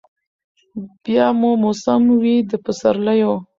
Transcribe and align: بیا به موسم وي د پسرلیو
بیا 1.03 1.27
به 1.39 1.49
موسم 1.61 2.03
وي 2.21 2.35
د 2.49 2.51
پسرلیو 2.63 3.33